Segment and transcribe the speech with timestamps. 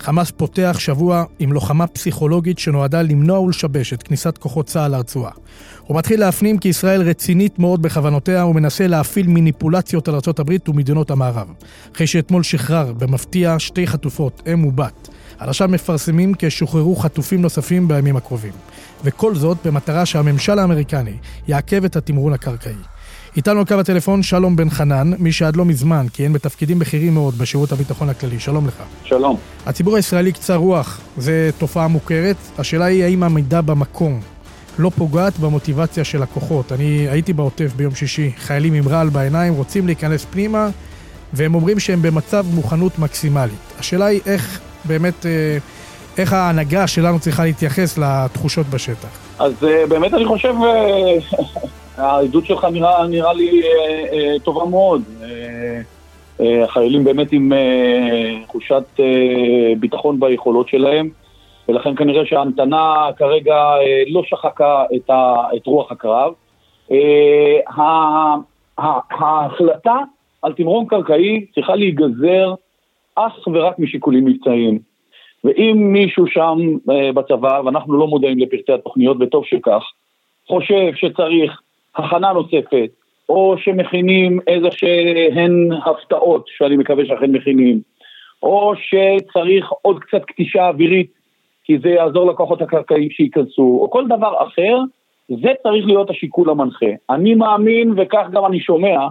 [0.00, 5.32] חמאס פותח שבוע עם לוחמה פסיכולוגית שנועדה למנוע ולשבש את כניסת כוחות צה"ל לרצועה.
[5.86, 11.48] הוא מתחיל להפנים כי ישראל רצינית מאוד בכוונותיה ומנסה להפעיל מניפולציות על ארה"ב ומדינות המערב.
[11.94, 15.08] אחרי שאתמול שחרר במפתיע שתי חטופות, אם ובת.
[15.38, 18.52] עכשיו מפרסמים כי שוחררו חטופים נוספים בימים הקרובים.
[19.04, 21.16] וכל זאת במטרה שהממשל האמריקני
[21.48, 22.97] יעכב את התמרון הקרקעי.
[23.36, 27.38] איתנו על קו הטלפון שלום בן חנן, מי שעד לא מזמן כיהן בתפקידים בכירים מאוד
[27.38, 28.40] בשירות הביטחון הכללי.
[28.40, 28.82] שלום לך.
[29.04, 29.36] שלום.
[29.66, 32.36] הציבור הישראלי קצר רוח, זו תופעה מוכרת.
[32.58, 34.20] השאלה היא האם המידע במקום
[34.78, 36.72] לא פוגעת במוטיבציה של הכוחות.
[36.72, 40.68] אני הייתי בעוטף ביום שישי, חיילים עם רעל בעיניים רוצים להיכנס פנימה,
[41.32, 43.74] והם אומרים שהם במצב מוכנות מקסימלית.
[43.78, 45.58] השאלה היא איך באמת, אה,
[46.18, 49.08] איך ההנהגה שלנו צריכה להתייחס לתחושות בשטח.
[49.38, 51.46] אז אה, באמת אני חושב, אה,
[51.98, 53.62] העדות שלך נראה, נראה לי
[54.44, 55.02] טובה מאוד.
[56.40, 57.52] החיילים באמת עם
[58.46, 59.00] תחושת
[59.80, 61.10] ביטחון ביכולות שלהם,
[61.68, 63.56] ולכן כנראה שההמתנה כרגע
[64.08, 66.32] לא שחקה את, ה, את רוח הקרב.
[68.78, 69.96] ההחלטה
[70.42, 72.54] על תמרון קרקעי צריכה להיגזר
[73.14, 74.78] אך ורק משיקולים מבצעיים.
[75.44, 76.58] ואם מישהו שם
[76.90, 79.82] אה, בצבא, ואנחנו לא מודעים לפרטי התוכניות, וטוב שכך,
[80.46, 81.60] חושב שצריך
[81.98, 82.90] הכנה נוספת,
[83.28, 87.80] או שמכינים איזה שהן הפתעות, שאני מקווה שאכן מכינים,
[88.42, 91.10] או שצריך עוד קצת קטישה אווירית,
[91.64, 94.78] כי זה יעזור לכוחות הקרקעיים שייכנסו, או כל דבר אחר,
[95.28, 96.86] זה צריך להיות השיקול המנחה.
[97.10, 99.08] אני מאמין, וכך גם אני שומע,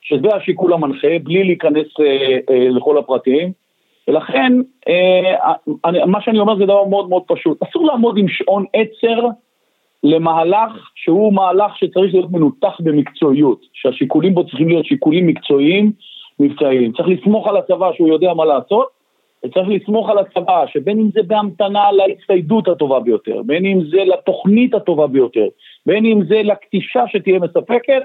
[0.00, 3.52] שזה השיקול המנחה, בלי להיכנס אה, אה, לכל הפרטים.
[4.08, 4.52] ולכן,
[4.88, 5.52] אה,
[5.84, 7.62] אני, מה שאני אומר זה דבר מאוד מאוד פשוט.
[7.62, 9.26] אסור לעמוד עם שעון עצר
[10.02, 15.92] למהלך שהוא מהלך שצריך להיות מנותח במקצועיות, שהשיקולים בו צריכים להיות שיקולים מקצועיים,
[16.40, 16.92] מבצעיים.
[16.92, 18.96] צריך לסמוך על הצבא שהוא יודע מה לעשות,
[19.44, 24.74] וצריך לסמוך על הצבא שבין אם זה בהמתנה להצטיידות הטובה ביותר, בין אם זה לתוכנית
[24.74, 25.48] הטובה ביותר,
[25.86, 28.02] בין אם זה לקטישה שתהיה מספקת,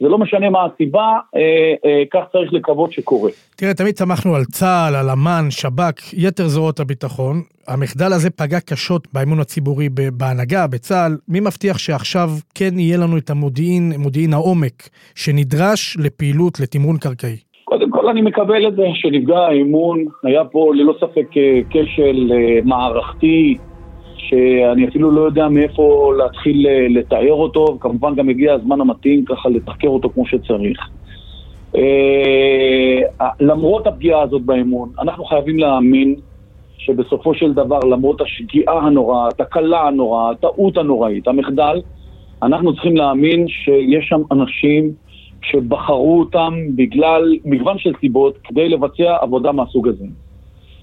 [0.00, 1.40] זה לא משנה מה הסיבה, אה,
[1.84, 3.30] אה, כך צריך לקוות שקורה.
[3.56, 7.36] תראה, תמיד שמחנו על צה"ל, על אמ"ן, שב"כ, יתר זרועות הביטחון.
[7.68, 11.12] המחדל הזה פגע קשות באמון הציבורי בהנהגה, בצה"ל.
[11.28, 17.36] מי מבטיח שעכשיו כן יהיה לנו את המודיעין, מודיעין העומק, שנדרש לפעילות, לתמרון קרקעי?
[17.64, 22.32] קודם כל אני מקבל את זה שנפגע האמון, היה פה ללא ספק אה, כשל
[22.64, 23.56] מערכתי,
[24.28, 29.48] שאני אפילו לא יודע מאיפה להתחיל אה, לתאר אותו, וכמובן גם הגיע הזמן המתאים ככה
[29.48, 30.88] לתחקר אותו כמו שצריך.
[31.76, 36.14] אה, למרות הפגיעה הזאת באמון, אנחנו חייבים להאמין
[36.78, 41.80] שבסופו של דבר, למרות השגיאה הנוראה, התקלה הנוראה, הטעות הנוראית, המחדל,
[42.42, 44.92] אנחנו צריכים להאמין שיש שם אנשים
[45.42, 50.04] שבחרו אותם בגלל מגוון של סיבות כדי לבצע עבודה מהסוג הזה.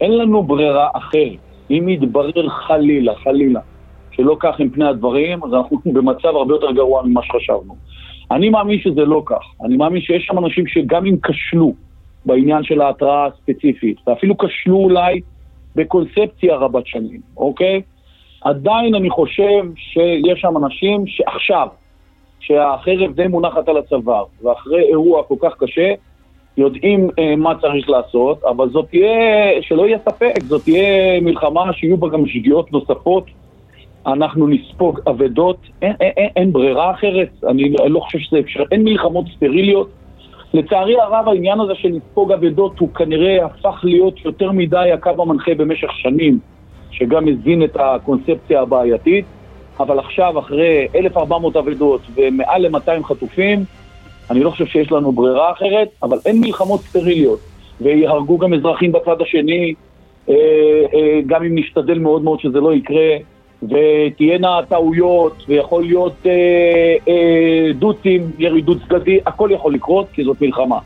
[0.01, 1.44] אין לנו ברירה אחרת.
[1.71, 3.59] אם יתברר חלילה, חלילה,
[4.11, 7.75] שלא כך הם פני הדברים, אז אנחנו במצב הרבה יותר גרוע ממה שחשבנו.
[8.31, 9.41] אני מאמין שזה לא כך.
[9.65, 11.73] אני מאמין שיש שם אנשים שגם אם כשלו
[12.25, 15.21] בעניין של ההתראה הספציפית, ואפילו כשלו אולי
[15.75, 17.81] בקונספציה רבת שנים, אוקיי?
[18.41, 21.67] עדיין אני חושב שיש שם אנשים שעכשיו,
[22.39, 25.93] שהחרב די מונחת על הצוואר, ואחרי אירוע כל כך קשה,
[26.57, 31.97] יודעים אה, מה צריך לעשות, אבל זאת תהיה, שלא יהיה ספק, זאת תהיה מלחמה שיהיו
[31.97, 33.25] בה גם שגיאות נוספות.
[34.07, 38.83] אנחנו נספוג אבדות, אין, אין, אין, אין ברירה אחרת, אני לא, חושב שזה אפשר, אין
[38.83, 39.89] מלחמות סטריליות.
[40.53, 45.51] לצערי הרב העניין הזה של לספוג אבדות הוא כנראה הפך להיות יותר מדי הקו המנחה
[45.57, 46.39] במשך שנים,
[46.91, 49.25] שגם הזין את הקונספציה הבעייתית,
[49.79, 53.63] אבל עכשיו אחרי 1,400 אבדות ומעל ל-200 חטופים,
[54.29, 57.39] אני לא חושב שיש לנו ברירה אחרת, אבל אין מלחמות סטריליות.
[57.81, 59.73] ויהרגו גם אזרחים בצד השני,
[60.29, 60.35] אה,
[60.93, 63.17] אה, גם אם נשתדל מאוד מאוד שזה לא יקרה,
[63.63, 70.79] ותהיינה טעויות, ויכול להיות אה, דוצים, ירי צדדי, הכל יכול לקרות, כי זאת מלחמה.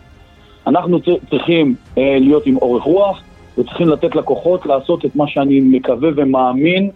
[0.67, 0.99] אנחנו
[1.29, 3.21] צריכים להיות עם אורך רוח,
[3.57, 6.89] וצריכים לתת לכוחות לעשות את מה שאני מקווה ומאמין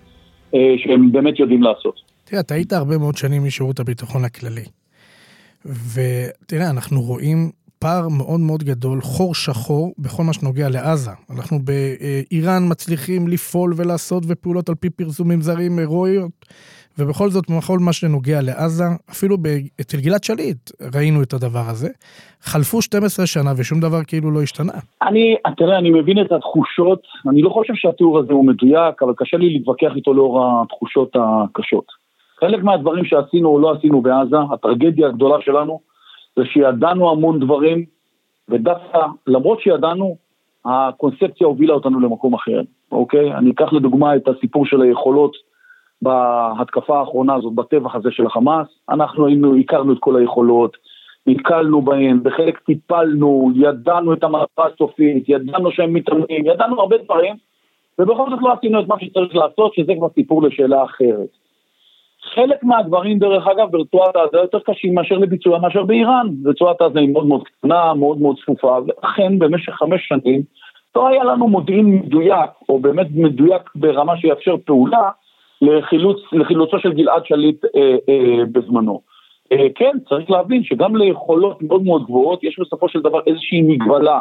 [0.52, 1.96] שהם באמת יודעים לעשות.
[2.24, 4.64] תראה, אתה היית הרבה מאוד שנים משירות הביטחון הכללי.
[5.66, 11.12] ותראה, אנחנו רואים פער מאוד מאוד גדול, חור שחור, בכל מה שנוגע לעזה.
[11.30, 16.32] אנחנו באיראן מצליחים לפעול ולעשות ופעולות על פי פרסומים זרים הירואיות,
[16.98, 19.38] ובכל זאת, בכל מה שנוגע לעזה, אפילו
[19.82, 21.90] אצל גלעד שליט ראינו את הדבר הזה.
[22.42, 24.74] חלפו 12 שנה ושום דבר כאילו לא השתנה.
[25.02, 29.38] אני, תראה, אני מבין את התחושות, אני לא חושב שהתיאור הזה הוא מדויק, אבל קשה
[29.38, 32.03] לי להתווכח איתו לאור התחושות הקשות.
[32.44, 35.80] חלק מהדברים שעשינו או לא עשינו בעזה, הטרגדיה הגדולה שלנו,
[36.36, 37.86] זה שידענו המון דברים,
[38.50, 40.18] ודווקא, למרות שידענו,
[40.66, 42.62] הקונספציה הובילה אותנו למקום אחר,
[42.92, 43.34] אוקיי?
[43.34, 45.36] אני אקח לדוגמה את הסיפור של היכולות
[46.02, 50.78] בהתקפה האחרונה הזאת, בטבח הזה של החמאס, אנחנו היינו, הכרנו את כל היכולות,
[51.28, 57.36] נתקלנו בהן, בחלק טיפלנו, ידענו את המטרה הסופית, ידענו שהם מתאמנים, ידענו הרבה דברים,
[58.00, 61.43] ובכל זאת לא עשינו את מה שצריך לעשות, שזה כבר סיפור לשאלה אחרת.
[62.24, 66.28] חלק מהדברים, דרך אגב, ברצועת עזה יותר קשים מאשר לביצוע מאשר באיראן.
[66.46, 70.42] רצועת עזה היא מאוד מאוד קטנה, מאוד מאוד צפופה, ולכן במשך חמש שנים
[70.96, 75.10] לא היה לנו מודיעין מדויק, או באמת מדויק ברמה שיאפשר פעולה,
[75.62, 79.02] לחילוץ, לחילוצו של גלעד שליט אה, אה, בזמנו.
[79.52, 84.20] אה, כן, צריך להבין שגם ליכולות מאוד מאוד גבוהות, יש בסופו של דבר איזושהי מגבלה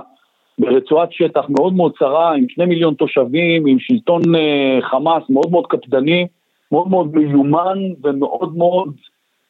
[0.58, 5.66] ברצועת שטח מאוד מאוד צרה, עם שני מיליון תושבים, עם שלטון אה, חמאס מאוד מאוד
[5.66, 6.26] קפדני.
[6.72, 8.88] מאוד מאוד מיומן ומאוד מאוד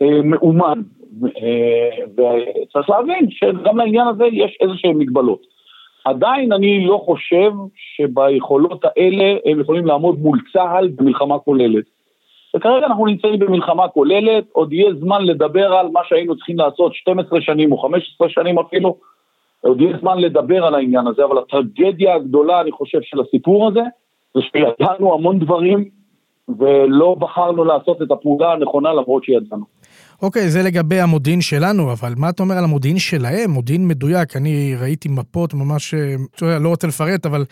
[0.02, 0.82] אה, מאומן.
[1.24, 5.46] אה, וצריך להבין שגם לעניין הזה יש איזה שהן מגבלות.
[6.04, 11.84] עדיין אני לא חושב שביכולות האלה הם יכולים לעמוד מול צה"ל במלחמה כוללת.
[12.56, 17.40] וכרגע אנחנו נמצאים במלחמה כוללת, עוד יהיה זמן לדבר על מה שהיינו צריכים לעשות 12
[17.40, 18.96] שנים או 15 שנים אפילו,
[19.60, 23.82] עוד יהיה זמן לדבר על העניין הזה, אבל הטרגדיה הגדולה, אני חושב, של הסיפור הזה,
[24.34, 26.01] זה שידענו המון דברים
[26.48, 29.64] ולא בחרנו לעשות את הפעולה הנכונה למרות שידענו.
[30.22, 33.50] אוקיי, זה לגבי המודיעין שלנו, אבל מה אתה אומר על המודיעין שלהם?
[33.50, 37.44] מודיעין מדויק, אני ראיתי מפות ממש, אה, לא רוצה לפרט, אבל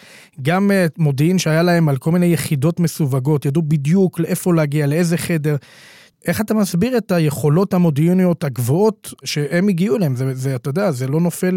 [0.42, 5.16] גם אה, מודיעין שהיה להם על כל מיני יחידות מסווגות, ידעו בדיוק לאיפה להגיע, לאיזה
[5.16, 5.56] חדר.
[6.26, 10.16] איך אתה מסביר את היכולות המודיעיניות הגבוהות שהם הגיעו אליהם?
[10.16, 11.56] זה, זה, אתה יודע, זה לא נופל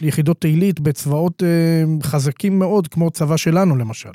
[0.00, 4.10] מיחידות עילית בצבאות אה, חזקים מאוד, כמו צבא שלנו למשל.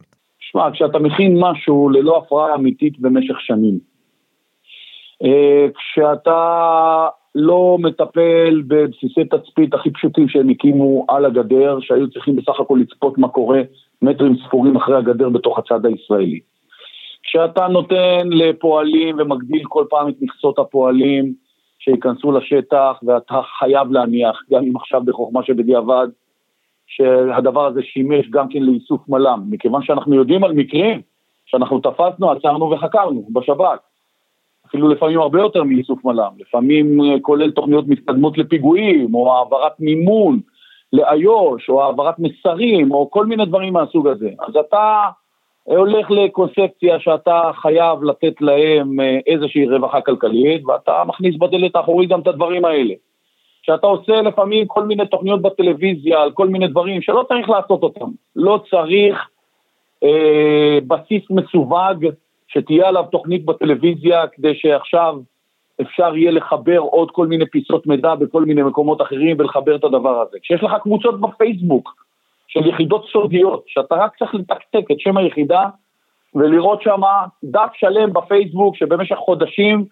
[0.52, 3.80] תשמע, כשאתה מכין משהו ללא הפרעה אמיתית במשך שנים,
[5.24, 12.60] אה, כשאתה לא מטפל בבסיסי תצפית הכי פשוטים שהם הקימו על הגדר, שהיו צריכים בסך
[12.60, 13.62] הכל לצפות מה קורה
[14.02, 16.40] מטרים ספורים אחרי הגדר בתוך הצד הישראלי.
[17.24, 21.34] כשאתה נותן לפועלים ומגדיל כל פעם את מכסות הפועלים
[21.80, 26.08] שייכנסו לשטח ואתה חייב להניח, גם אם עכשיו בחוכמה שבדיעבד,
[26.92, 31.02] שהדבר הזה שימש גם כן לאיסוף מל"מ, מכיוון שאנחנו יודעים על מקרים
[31.46, 33.78] שאנחנו תפסנו, עצרנו וחקרנו בשב"כ.
[34.68, 40.40] אפילו לפעמים הרבה יותר מאיסוף מל"מ, לפעמים אה, כולל תוכניות מתקדמות לפיגועים, או העברת מימון
[40.94, 44.30] לאיו"ש, או העברת מסרים, או כל מיני דברים מהסוג הזה.
[44.48, 45.04] אז אתה
[45.64, 52.20] הולך לקונספציה שאתה חייב לתת להם אה, איזושהי רווחה כלכלית, ואתה מכניס בדלת האחורית גם
[52.20, 52.94] את הדברים האלה.
[53.62, 58.06] שאתה עושה לפעמים כל מיני תוכניות בטלוויזיה על כל מיני דברים שלא צריך לעשות אותם.
[58.36, 59.30] לא צריך
[60.04, 62.06] אה, בסיס מסווג
[62.48, 65.16] שתהיה עליו תוכנית בטלוויזיה כדי שעכשיו
[65.82, 70.22] אפשר יהיה לחבר עוד כל מיני פיסות מידע בכל מיני מקומות אחרים ולחבר את הדבר
[70.22, 70.38] הזה.
[70.42, 71.96] כשיש לך קבוצות בפייסבוק
[72.48, 75.66] של יחידות סודיות, שאתה רק צריך לתקתק את שם היחידה
[76.36, 77.02] ולראות שם
[77.44, 79.86] דף שלם בפייסבוק שבמשך חודשים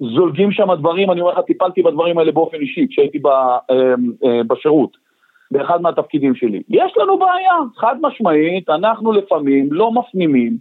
[0.00, 3.60] זולגים שם דברים, אני אומר לך, טיפלתי בדברים האלה באופן אישי כשהייתי ב, אה,
[4.24, 4.96] אה, בשירות,
[5.50, 6.62] באחד מהתפקידים שלי.
[6.68, 10.56] יש לנו בעיה, חד משמעית, אנחנו לפעמים לא מפנימים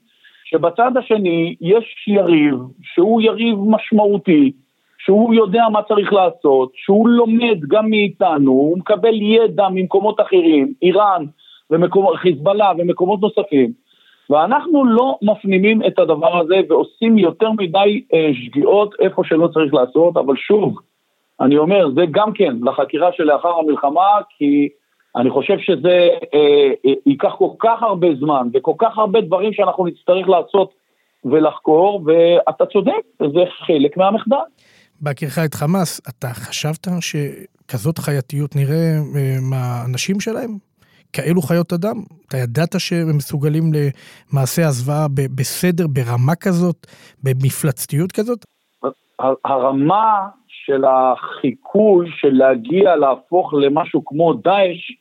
[0.46, 4.52] שבצד השני יש יריב שהוא יריב משמעותי,
[4.98, 11.26] שהוא יודע מה צריך לעשות, שהוא לומד גם מאיתנו, הוא מקבל ידע ממקומות אחרים, איראן,
[11.72, 13.72] ומקומות, חיזבאללה ומקומות נוספים.
[14.30, 20.18] ואנחנו לא מפנימים את הדבר הזה ועושים יותר מדי אה, שגיאות איפה שלא צריך לעשות,
[20.18, 20.78] אבל שוב,
[21.42, 24.70] אני אומר, זה גם כן לחקירה שלאחר המלחמה, כי
[25.16, 29.86] אני חושב שזה אה, אה, ייקח כל כך הרבה זמן וכל כך הרבה דברים שאנחנו
[29.86, 30.74] נצטרך לעשות
[31.26, 34.38] ולחקור, ואתה צודק, זה חלק מהמחדל.
[35.02, 40.58] בהכירך את חמאס, אתה חשבת שכזאת חייתיות נראה אה, מהאנשים שלהם?
[41.16, 41.96] כאלו חיות אדם?
[42.28, 46.88] אתה ידעת שהם מסוגלים למעשה הזוועה בסדר, ברמה כזאת,
[47.24, 48.46] במפלצתיות כזאת?
[49.46, 54.92] הרמה של החיקוי של להגיע להפוך למשהו כמו דאעש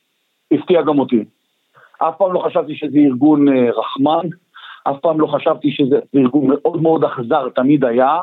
[0.51, 1.23] הפתיע גם אותי.
[1.97, 4.27] אף פעם לא חשבתי שזה ארגון אה, רחמן,
[4.83, 8.19] אף פעם לא חשבתי שזה ארגון מאוד מאוד אכזר, תמיד היה,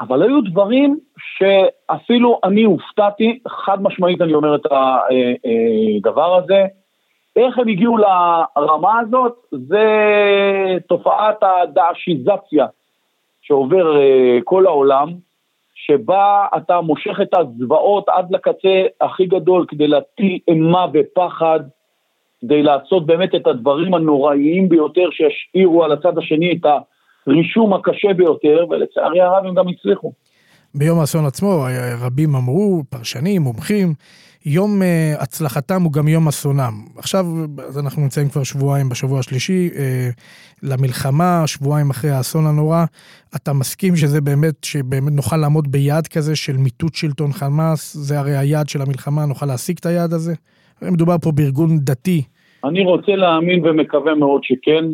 [0.00, 6.66] אבל היו דברים שאפילו אני הופתעתי, חד משמעית אני אומר את הדבר הזה.
[7.36, 9.32] איך הם הגיעו לרמה הזאת?
[9.50, 9.86] זה
[10.88, 12.66] תופעת הדעשיזציה
[13.42, 15.08] שעובר אה, כל העולם,
[15.74, 21.60] שבה אתה מושך את הזוועות עד לקצה הכי גדול כדי להטיל אימה ופחד,
[22.40, 26.66] כדי לעשות באמת את הדברים הנוראיים ביותר שישאירו על הצד השני את
[27.26, 30.12] הרישום הקשה ביותר, ולצערי הרב הם גם הצליחו.
[30.74, 31.66] ביום האסון עצמו,
[32.00, 33.94] רבים אמרו, פרשנים, מומחים,
[34.46, 36.72] יום אה, הצלחתם הוא גם יום אסונם.
[36.98, 37.24] עכשיו,
[37.58, 40.08] אז אנחנו נמצאים כבר שבועיים בשבוע השלישי אה,
[40.62, 42.84] למלחמה, שבועיים אחרי האסון הנורא.
[43.36, 47.96] אתה מסכים שזה באמת, שבאמת נוכל לעמוד ביעד כזה של מיטוט שלטון חמאס?
[47.96, 50.34] זה הרי היעד של המלחמה, נוכל להשיג את היעד הזה?
[50.82, 52.22] מדובר פה בארגון דתי.
[52.64, 54.84] אני רוצה להאמין ומקווה מאוד שכן.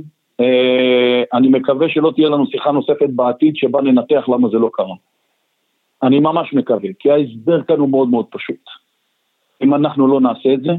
[0.41, 4.95] אה, אני מקווה שלא תהיה לנו שיחה נוספת בעתיד שבה ננתח למה זה לא קרה.
[6.03, 8.82] אני ממש מקווה, כי ההסבר כאן הוא מאוד מאוד פשוט.
[9.63, 10.73] אם אנחנו לא נעשה את זה,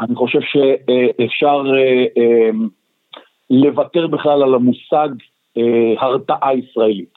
[0.00, 2.50] אני חושב שאפשר אה, אה,
[3.50, 5.08] לוותר בכלל על המושג
[5.58, 7.14] אה, הרתעה ישראלית.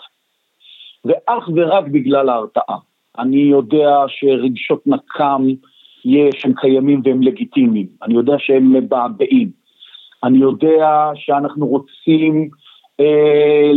[1.05, 2.77] ואך ורק בגלל ההרתעה.
[3.19, 5.47] אני יודע שרגשות נקם
[6.05, 7.87] יש, הם קיימים והם לגיטימיים.
[8.03, 9.49] אני יודע שהם מבעבעים.
[10.23, 12.49] אני יודע שאנחנו רוצים
[12.99, 13.71] אה,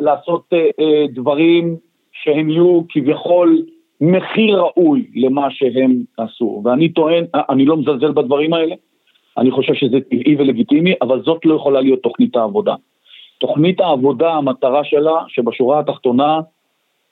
[0.00, 1.76] לעשות אה, אה, דברים
[2.12, 3.62] שהם יהיו כביכול
[4.00, 6.62] מחיר ראוי למה שהם עשו.
[6.64, 8.74] ואני טוען, אני לא מזלזל בדברים האלה,
[9.38, 12.74] אני חושב שזה טבעי ולגיטימי, אבל זאת לא יכולה להיות תוכנית העבודה.
[13.38, 16.40] תוכנית העבודה, המטרה שלה, שבשורה התחתונה,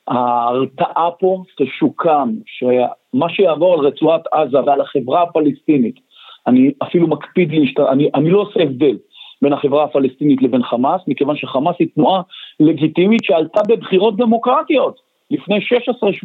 [0.09, 6.01] ההרתעה פה תשוקם, שמה שיעבור על רצועת עזה ועל החברה הפלסטינית,
[6.47, 7.81] אני אפילו מקפיד להשת...
[7.81, 8.97] אני, אני לא עושה הבדל
[9.43, 12.23] בין החברה הפלסטינית לבין חמאס, מכיוון שחמאס היא תנועה
[12.61, 15.06] לגיטימית שעלתה בבחירות דמוקרטיות.
[15.31, 15.59] לפני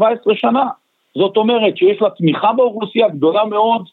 [0.01, 0.05] 16-17
[0.35, 0.65] שנה.
[1.15, 3.85] זאת אומרת שיש לה תמיכה באוכלוסייה גדולה מאוד,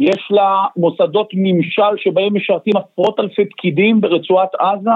[0.00, 4.90] יש לה מוסדות ממשל שבהם משרתים עשרות אלפי פקידים ברצועת עזה,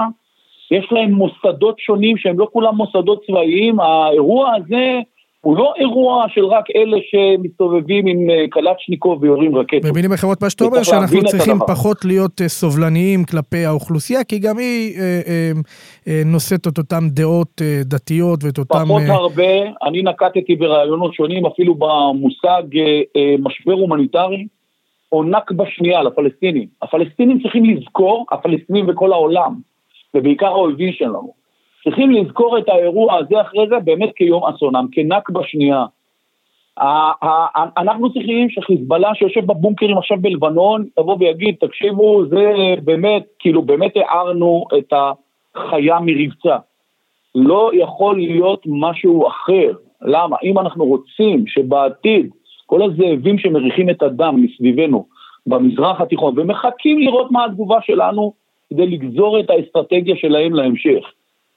[0.71, 4.99] יש להם מוסדות שונים שהם לא כולם מוסדות צבאיים, האירוע הזה
[5.41, 9.91] הוא לא אירוע של רק אלה שמסתובבים עם אה, קלצ'ניקוב ויורים רקטות.
[9.91, 14.57] במילים אחרות, מה שאתה אומר, שאנחנו צריכים פחות להיות אה, סובלניים כלפי האוכלוסייה, כי גם
[14.57, 15.51] היא אה, אה,
[16.07, 18.85] אה, נושאת את אותן דעות אה, דתיות ואת אותן...
[18.85, 19.13] פחות אה...
[19.13, 19.51] הרבה,
[19.83, 24.47] אני נקטתי ברעיונות שונים, אפילו במושג אה, אה, משבר הומניטרי,
[25.11, 26.67] או נכבה שנייה לפלסטינים.
[26.81, 29.55] הפלסטינים צריכים לזכור, הפלסטינים וכל העולם,
[30.13, 31.38] ובעיקר האויבים שלנו,
[31.83, 35.85] צריכים לזכור את האירוע הזה אחרי זה באמת כיום אסונם, כנכבה שנייה.
[37.77, 44.65] אנחנו צריכים שחיזבאללה שיושב בבונקרים עכשיו בלבנון, יבוא ויגיד, תקשיבו, זה באמת, כאילו באמת הערנו
[44.77, 44.93] את
[45.55, 46.57] החיה מרבצה.
[47.35, 49.71] לא יכול להיות משהו אחר.
[50.01, 50.35] למה?
[50.43, 52.29] אם אנחנו רוצים שבעתיד
[52.65, 55.05] כל הזאבים שמריחים את הדם מסביבנו
[55.47, 58.33] במזרח התיכון ומחכים לראות מה התגובה שלנו
[58.69, 61.11] כדי לגזור את האסטרטגיה שלהם להמשך.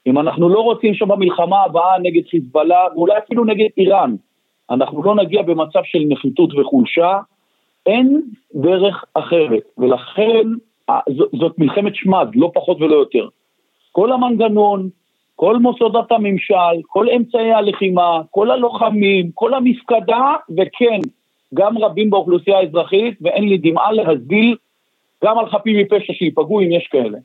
[0.07, 4.15] אם אנחנו לא רוצים שבמלחמה הבאה נגד חיזבאללה, ואולי אפילו נגד איראן,
[4.69, 7.19] אנחנו לא נגיע במצב של נחיתות וחולשה,
[7.85, 8.21] אין
[8.55, 9.63] דרך אחרת.
[9.77, 10.47] ולכן
[11.39, 13.27] זאת מלחמת שמד, לא פחות ולא יותר.
[13.91, 14.89] כל המנגנון,
[15.35, 20.99] כל מוסדות הממשל, כל אמצעי הלחימה, כל הלוחמים, כל המפקדה, וכן,
[21.53, 24.55] גם רבים באוכלוסייה האזרחית, ואין לי דמעה להזיל
[25.23, 27.17] גם על חפים מפשע שייפגעו אם יש כאלה.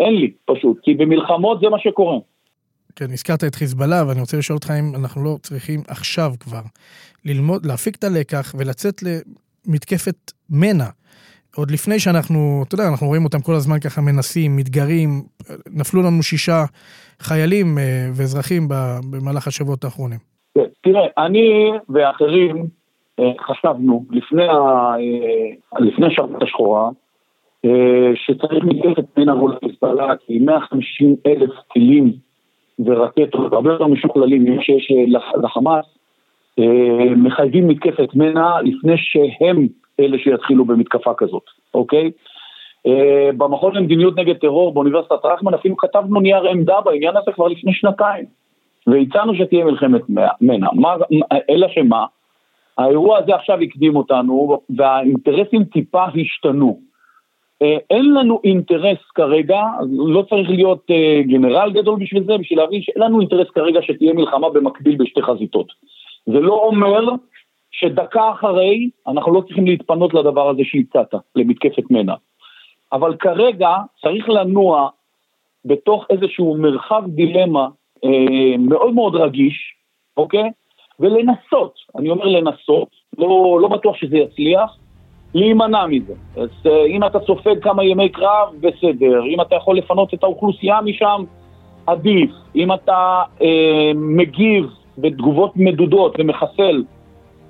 [0.00, 2.18] אין לי, פשוט, כי במלחמות זה מה שקורה.
[2.96, 6.62] כן, הזכרת את חיזבאללה, ואני רוצה לשאול אותך אם אנחנו לא צריכים עכשיו כבר
[7.24, 10.88] ללמוד, להפיק את הלקח ולצאת למתקפת מנע.
[11.56, 15.22] עוד לפני שאנחנו, אתה יודע, אנחנו רואים אותם כל הזמן ככה מנסים, מתגרים,
[15.70, 16.64] נפלו לנו שישה
[17.20, 18.68] חיילים אה, ואזרחים
[19.10, 20.18] במהלך השבועות האחרונים.
[20.54, 22.66] כן, תראה, אני ואחרים
[23.20, 24.96] אה, חשבנו לפני, אה,
[25.80, 26.90] לפני השבת השחורה,
[28.14, 32.12] שצריך מתקפת בין מול החיזבאללה, כי 150 אלף טילים
[32.78, 35.84] ורקטות, הרבה יותר משוכללים ממה שיש אה, לחמאס,
[36.58, 39.66] אה, מחייבים מתקפת מנע לפני שהם
[40.00, 42.10] אלה שיתחילו במתקפה כזאת, אוקיי?
[43.36, 48.24] במכון למדיניות נגד טרור באוניברסיטת רחמן אפילו כתבנו נייר עמדה בעניין הזה כבר לפני שנתיים
[48.86, 50.02] והצענו שתהיה מלחמת
[50.40, 50.66] מנע,
[51.50, 52.06] אלא שמה?
[52.78, 56.87] האירוע הזה עכשיו הקדים אותנו והאינטרסים טיפה השתנו אה,
[57.60, 59.62] אין לנו אינטרס כרגע,
[59.92, 64.12] לא צריך להיות אה, גנרל גדול בשביל זה, בשביל להבין שאין לנו אינטרס כרגע שתהיה
[64.12, 65.66] מלחמה במקביל בשתי חזיתות.
[66.26, 67.04] זה לא אומר
[67.70, 72.14] שדקה אחרי אנחנו לא צריכים להתפנות לדבר הזה שהצעת, למתקפת מנע.
[72.92, 73.70] אבל כרגע
[74.02, 74.88] צריך לנוע
[75.64, 77.68] בתוך איזשהו מרחב דילמה
[78.04, 79.74] אה, מאוד מאוד רגיש,
[80.16, 80.50] אוקיי?
[81.00, 82.88] ולנסות, אני אומר לנסות,
[83.18, 84.76] לא, לא בטוח שזה יצליח,
[85.34, 86.12] להימנע מזה.
[86.36, 89.24] אז אה, אם אתה סופג כמה ימי קרב, בסדר.
[89.24, 91.24] אם אתה יכול לפנות את האוכלוסייה משם,
[91.86, 92.30] עדיף.
[92.56, 94.66] אם אתה אה, מגיב
[94.98, 96.82] בתגובות מדודות ומחסל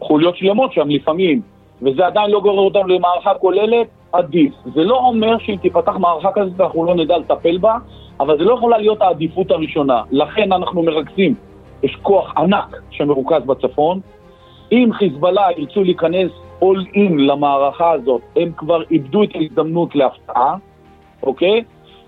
[0.00, 1.40] חוליות שלמות שם לפעמים,
[1.82, 4.52] וזה עדיין לא גורר אותנו למערכה כוללת, עדיף.
[4.75, 7.76] זה לא אומר שאם תיפתח מערכה כזאת אנחנו לא נדע לטפל בה,
[8.20, 10.02] אבל זה לא יכולה להיות העדיפות הראשונה.
[10.11, 11.35] לכן אנחנו מרכזים,
[11.82, 14.00] יש כוח ענק שמרוכז בצפון.
[14.73, 16.30] אם חיזבאללה ירצו להיכנס
[16.62, 20.56] all in למערכה הזאת, הם כבר איבדו את ההזדמנות להפתעה,
[21.22, 21.64] אוקיי?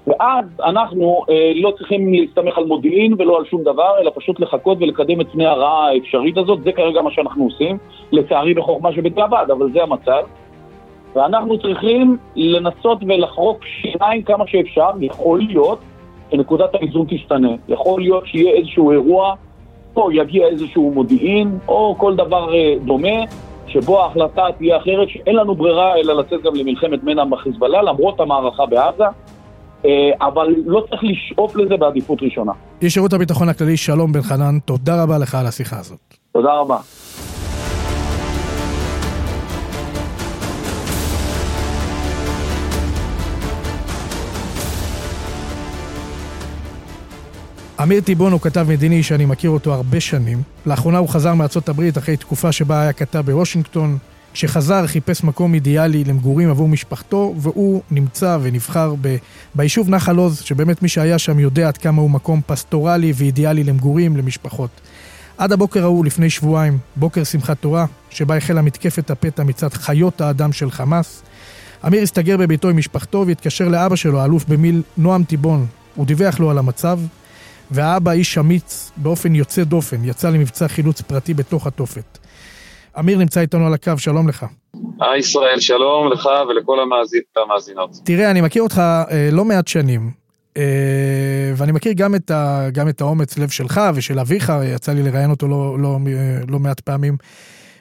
[0.07, 4.79] ואז אנחנו אה, לא צריכים להסתמך על מודיעין ולא על שום דבר, אלא פשוט לחכות
[4.81, 7.79] ולקדם את פני הרעה האפשרית הזאת, זה כרגע מה שאנחנו עושים,
[8.13, 10.23] לצערי בחוכמה שבדיעבד, אבל זה המצב.
[11.15, 15.79] ואנחנו צריכים לנסות ולחרוק שיניים כמה שאפשר, יכול להיות
[16.31, 19.35] שנקודת האיזון תשתנה, יכול להיות שיהיה איזשהו אירוע,
[19.97, 23.25] או יגיע איזשהו מודיעין, או כל דבר אה, דומה,
[23.67, 28.67] שבו ההחלטה תהיה אחרת, שאין לנו ברירה אלא לצאת גם למלחמת מנע בחיזבאללה, למרות המערכה
[28.67, 29.05] בעזה.
[29.85, 32.53] אה, אבל לא צריך לשאוף לזה בעדיפות ראשונה.
[32.83, 35.99] איש שירות הביטחון הכללי, שלום בן חנן, תודה רבה לך על השיחה הזאת.
[36.33, 36.77] תודה רבה.
[47.83, 50.43] אמיר טיבון הוא כתב מדיני שאני מכיר אותו הרבה שנים.
[50.67, 53.99] לאחרונה הוא חזר מארצות הברית אחרי תקופה שבה היה כתב בוושינגטון.
[54.33, 59.17] כשחזר חיפש מקום אידיאלי למגורים עבור משפחתו, והוא נמצא ונבחר ב...
[59.55, 64.17] ביישוב נחל עוז, שבאמת מי שהיה שם יודע עד כמה הוא מקום פסטורלי ואידיאלי למגורים,
[64.17, 64.71] למשפחות.
[65.39, 70.53] עד הבוקר ההוא, לפני שבועיים, בוקר שמחת תורה, שבה החלה מתקפת הפתע מצד חיות האדם
[70.53, 71.23] של חמאס.
[71.87, 75.67] אמיר הסתגר בביתו עם משפחתו והתקשר לאבא שלו, האלוף במיל נועם טיבון.
[75.95, 77.01] הוא דיווח לו על המצב,
[77.71, 82.19] והאבא, איש אמיץ, באופן יוצא דופן, יצא למבצע חילוץ פרטי בתוך התופת.
[82.99, 84.47] אמיר נמצא איתנו על הקו, שלום לך.
[85.01, 87.91] היי ישראל, שלום לך ולכל המאזין והמאזינות.
[88.05, 88.79] תראה, אני מכיר אותך
[89.11, 90.11] אה, לא מעט שנים,
[90.57, 90.63] אה,
[91.57, 95.31] ואני מכיר גם את, ה, גם את האומץ לב שלך ושל אביך, יצא לי לראיין
[95.31, 95.99] אותו לא, לא,
[96.49, 97.17] לא מעט פעמים.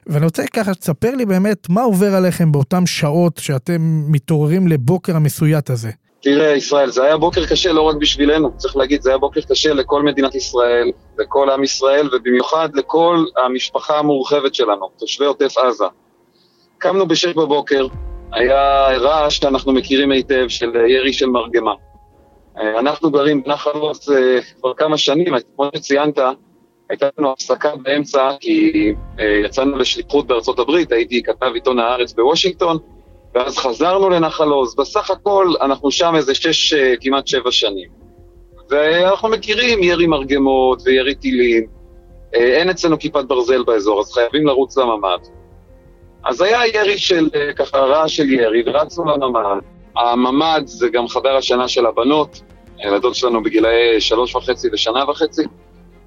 [0.07, 5.69] ואני רוצה ככה שתספר לי באמת מה עובר עליכם באותן שעות שאתם מתעוררים לבוקר המסויט
[5.69, 5.91] הזה.
[6.21, 9.73] תראה, ישראל, זה היה בוקר קשה לא רק בשבילנו, צריך להגיד, זה היה בוקר קשה
[9.73, 15.85] לכל מדינת ישראל, לכל עם ישראל, ובמיוחד לכל המשפחה המורחבת שלנו, תושבי עוטף עזה.
[16.77, 17.87] קמנו בשש בבוקר,
[18.31, 21.73] היה רעש שאנחנו מכירים היטב של ירי של מרגמה.
[22.57, 26.19] אנחנו גרים בנחל עוז אה, כבר כמה שנים, כמו שציינת,
[26.89, 32.77] הייתה לנו הפסקה באמצע כי אה, יצאנו לשליחות בארצות הברית, הייתי כתב עיתון הארץ בוושינגטון,
[33.35, 34.75] ואז חזרנו לנחל עוז.
[34.75, 37.89] בסך הכל אנחנו שם איזה שש, אה, כמעט שבע שנים.
[38.69, 41.67] ואנחנו מכירים ירי מרגמות וירי טילים.
[42.35, 45.19] אה, אין אצלנו כיפת ברזל באזור, אז חייבים לרוץ לממ"ד.
[46.25, 49.61] אז היה ירי של, אה, ככה, רעש של ירי, ורצנו לממ"ד.
[49.95, 52.41] הממ"ד זה גם חדר השנה של הבנות,
[52.77, 55.43] הילדות שלנו בגילאי שלוש וחצי ושנה וחצי.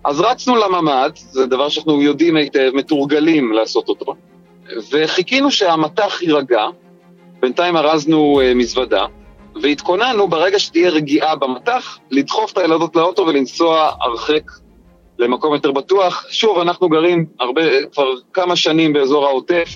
[0.05, 4.15] אז רצנו לממ"ד, זה דבר שאנחנו יודעים היטב, מתורגלים לעשות אותו,
[4.91, 6.67] וחיכינו שהמטח יירגע,
[7.43, 9.07] בינתיים ארזנו uh, מזוודה,
[9.63, 14.43] והתכוננו ברגע שתהיה רגיעה במטח, לדחוף את הילדות לאוטו ולנסוע הרחק
[15.19, 16.27] למקום יותר בטוח.
[16.31, 19.69] שוב, אנחנו גרים הרבה, כבר כמה שנים באזור העוטף,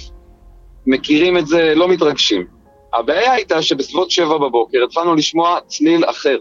[0.87, 2.47] מכירים את זה, לא מתרגשים.
[2.95, 6.39] הבעיה הייתה שבסביבות שבע בבוקר התחלנו לשמוע צליל אחר,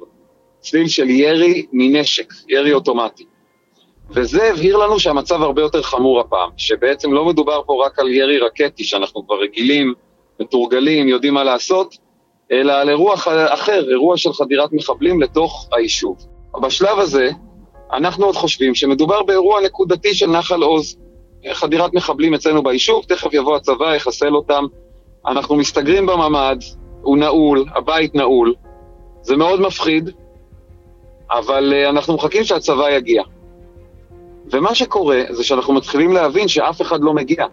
[0.59, 3.25] צליל של ירי מנשק, ירי אוטומטי.
[4.09, 8.39] וזה הבהיר לנו שהמצב הרבה יותר חמור הפעם, שבעצם לא מדובר פה רק על ירי
[8.39, 9.93] רקטי, שאנחנו כבר רגילים
[10.39, 11.97] מתורגלים, יודעים מה לעשות,
[12.51, 13.13] אלא על אירוע
[13.49, 16.17] אחר, אירוע של חדירת מחבלים לתוך היישוב.
[16.61, 17.29] בשלב הזה,
[17.93, 20.97] אנחנו עוד חושבים שמדובר באירוע נקודתי של נחל עוז.
[21.53, 24.63] חדירת מחבלים אצלנו ביישוב, תכף יבוא הצבא, יחסל אותם.
[25.27, 26.57] אנחנו מסתגרים בממ"ד,
[27.01, 28.53] הוא נעול, הבית נעול.
[29.21, 30.09] זה מאוד מפחיד,
[31.31, 33.23] אבל uh, אנחנו מחכים שהצבא יגיע.
[34.51, 37.45] ומה שקורה זה שאנחנו מתחילים להבין שאף אחד לא מגיע.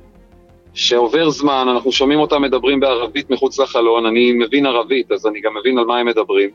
[0.74, 5.56] שעובר זמן, אנחנו שומעים אותם מדברים בערבית מחוץ לחלון, אני מבין ערבית, אז אני גם
[5.56, 6.50] מבין על מה הם מדברים.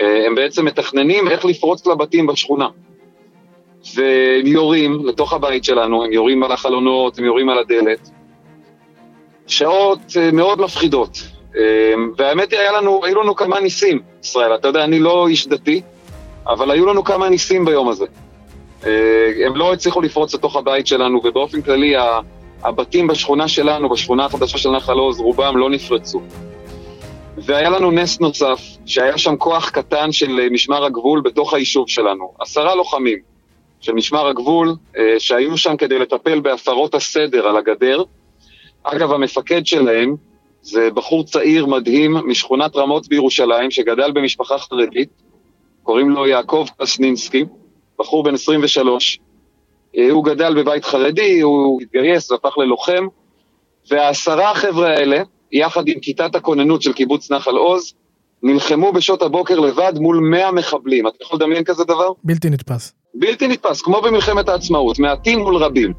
[0.00, 2.68] אה, הם בעצם מתכננים איך לפרוץ לבתים בשכונה.
[3.94, 8.10] והם יורים לתוך הבית שלנו, הם יורים על החלונות, הם יורים על הדלת.
[9.46, 11.18] שעות אה, מאוד מפחידות.
[11.56, 14.54] אה, והאמת היא, לנו, היו לנו כמה ניסים, ישראל.
[14.54, 15.82] אתה יודע, אני לא איש דתי,
[16.46, 18.06] אבל היו לנו כמה ניסים ביום הזה.
[19.46, 21.94] הם לא הצליחו לפרוץ לתוך הבית שלנו, ובאופן כללי,
[22.64, 26.20] הבתים בשכונה שלנו, בשכונה החדשה של נחל עוז, רובם לא נפרצו.
[27.36, 32.32] והיה לנו נס נוסף, שהיה שם כוח קטן של אה, משמר הגבול בתוך היישוב שלנו.
[32.40, 33.18] עשרה לוחמים
[33.80, 38.02] של משמר הגבול אה, שהיו שם כדי לטפל בהפרות הסדר על הגדר.
[38.82, 40.16] אגב, המפקד שלהם
[40.62, 45.08] זה בחור צעיר מדהים משכונת רמות בירושלים, שגדל במשפחה חרדית,
[45.82, 47.44] קוראים לו יעקב קסנינסקי,
[47.98, 49.18] בחור בן 23.
[49.98, 53.06] אה, הוא גדל בבית חרדי, הוא התגייס והפך ללוחם,
[53.90, 57.94] והעשרה החבר'ה האלה, יחד עם כיתת הכוננות של קיבוץ נחל עוז,
[58.42, 61.06] נלחמו בשעות הבוקר לבד מול 100 מחבלים.
[61.06, 62.08] אתה יכול לדמיין כזה דבר?
[62.24, 62.92] בלתי נתפס.
[63.14, 65.92] בלתי נתפס, כמו במלחמת העצמאות, מעטים מול רבים.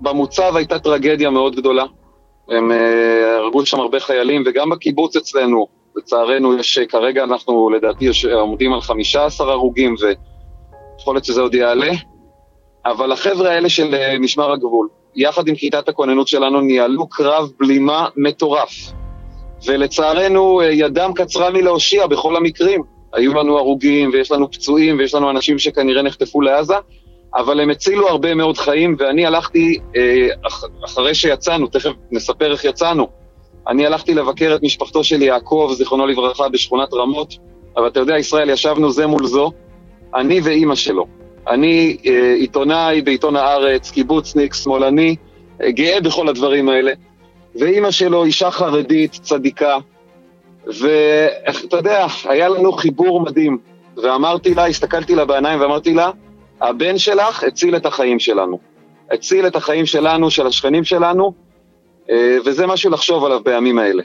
[0.00, 1.84] במוצב הייתה טרגדיה מאוד גדולה.
[2.48, 8.72] הם אה, הרגו שם הרבה חיילים, וגם בקיבוץ אצלנו, לצערנו, יש, כרגע אנחנו לדעתי עומדים
[8.72, 11.92] על 15 הרוגים, ויכול להיות שזה עוד יעלה.
[12.86, 18.08] אבל החבר'ה האלה של אה, משמר הגבול, יחד עם כיתת הכוננות שלנו, ניהלו קרב בלימה
[18.16, 18.72] מטורף.
[19.66, 22.82] ולצערנו, אה, ידם קצרה מלהושיע בכל המקרים.
[23.12, 26.74] היו לנו הרוגים, ויש לנו פצועים, ויש לנו אנשים שכנראה נחטפו לעזה,
[27.36, 32.64] אבל הם הצילו הרבה מאוד חיים, ואני הלכתי, אה, אח, אחרי שיצאנו, תכף נספר איך
[32.64, 33.08] יצאנו,
[33.68, 37.34] אני הלכתי לבקר את משפחתו של יעקב, זיכרונו לברכה, בשכונת רמות,
[37.76, 39.52] אבל אתה יודע, ישראל, ישבנו זה מול זו,
[40.14, 41.21] אני ואימא שלו.
[41.48, 45.16] אני אה, עיתונאי בעיתון הארץ, קיבוצניק, שמאלני,
[45.62, 46.92] אה, גאה בכל הדברים האלה,
[47.54, 49.78] ואימא שלו אישה חרדית, צדיקה,
[50.66, 53.58] ואתה יודע, היה לנו חיבור מדהים.
[53.96, 56.10] ואמרתי לה, הסתכלתי לה בעיניים ואמרתי לה,
[56.60, 58.58] הבן שלך הציל את החיים שלנו.
[59.10, 61.32] הציל את החיים שלנו, של השכנים שלנו,
[62.10, 64.02] אה, וזה משהו לחשוב עליו בימים האלה.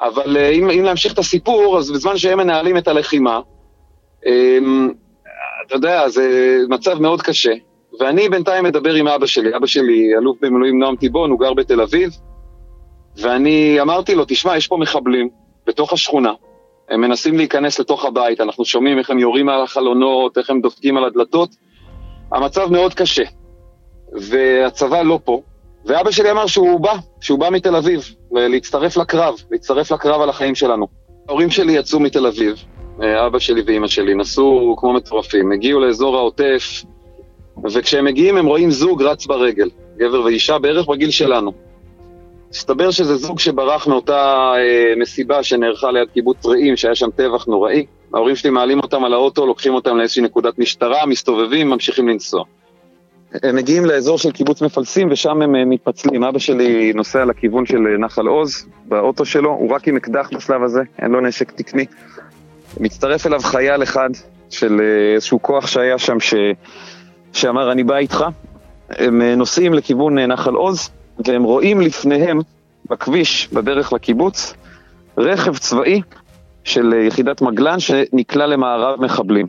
[0.00, 3.40] אבל אה, אם, אם להמשיך את הסיפור, אז בזמן שהם מנהלים את הלחימה,
[4.26, 4.58] אה,
[5.68, 7.52] אתה יודע, זה מצב מאוד קשה.
[8.00, 9.56] ואני בינתיים מדבר עם אבא שלי.
[9.56, 12.10] אבא שלי, אלוף במילואים נועם טיבון, הוא גר בתל אביב,
[13.16, 15.28] ואני אמרתי לו, תשמע, יש פה מחבלים
[15.66, 16.32] בתוך השכונה,
[16.90, 20.96] הם מנסים להיכנס לתוך הבית, אנחנו שומעים איך הם יורים על החלונות, איך הם דופקים
[20.96, 21.50] על הדלתות.
[22.32, 23.22] המצב מאוד קשה,
[24.12, 25.42] והצבא לא פה,
[25.84, 30.54] ואבא שלי אמר שהוא בא, שהוא בא מתל אביב, להצטרף לקרב, להצטרף לקרב על החיים
[30.54, 30.86] שלנו.
[31.28, 32.64] ההורים שלי יצאו מתל אביב,
[33.00, 36.84] אבא שלי ואימא שלי, נסעו כמו מטורפים, הגיעו לאזור העוטף,
[37.64, 41.52] וכשהם מגיעים הם רואים זוג רץ ברגל, גבר ואישה בערך בגיל שלנו.
[42.50, 47.86] הסתבר שזה זוג שברח מאותה אה, מסיבה שנערכה ליד קיבוץ רעים, שהיה שם טבח נוראי.
[48.14, 52.44] ההורים שלי מעלים אותם על האוטו, לוקחים אותם לאיזושהי נקודת משטרה, מסתובבים, ממשיכים לנסוע.
[53.42, 56.24] הם מגיעים לאזור של קיבוץ מפלסים ושם הם אה, מתפצלים.
[56.24, 60.62] אבא שלי נוסע לכיוון של אה, נחל עוז, באוטו שלו, הוא רק עם אקדח בשלב
[60.62, 61.86] הזה, אין לו נשק תקני.
[62.80, 64.10] מצטרף אליו חייל אחד
[64.50, 66.34] של אה, איזשהו כוח שהיה שם ש...
[67.32, 68.24] שאמר אני בא איתך.
[68.88, 70.90] הם אה, נוסעים לכיוון אה, נחל עוז,
[71.26, 72.38] והם רואים לפניהם,
[72.90, 74.54] בכביש, בדרך לקיבוץ,
[75.18, 76.02] רכב צבאי
[76.64, 79.46] של יחידת מגלן שנקלע למארב מחבלים.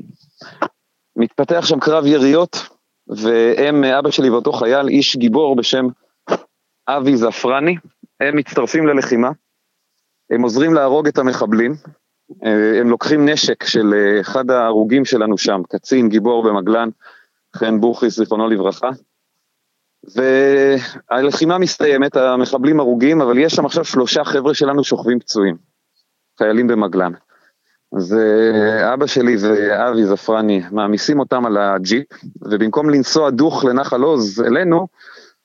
[1.15, 2.67] מתפתח שם קרב יריות,
[3.07, 5.87] והם, אבא שלי ואותו חייל, איש גיבור בשם
[6.87, 7.75] אבי זפרני,
[8.19, 9.29] הם מצטרפים ללחימה,
[10.29, 11.75] הם עוזרים להרוג את המחבלים,
[12.41, 16.89] הם לוקחים נשק של אה, אחד ההרוגים שלנו שם, קצין גיבור במגלן,
[17.55, 18.89] חן בוכריס, זיכרונו לברכה.
[21.11, 25.57] והלחימה מסתיימת, המחבלים הרוגים, אבל יש שם עכשיו שלושה חבר'ה שלנו שוכבים פצועים,
[26.37, 27.11] חיילים במגלן.
[27.95, 32.05] אז אה, אבא שלי ואבי זפרני מעמיסים אותם על הג'יפ,
[32.41, 34.87] ובמקום לנסוע דוך לנחל עוז אלינו,